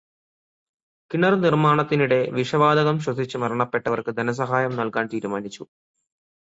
[1.11, 5.63] കിണര് നിര്മ്മാണത്തിനിടെ വിഷവാതകം ശ്വസിച്ച് മരണപ്പെട്ടവർക്ക് ധനസഹായം നൽകാൻ തീരുമാനിച്ചു.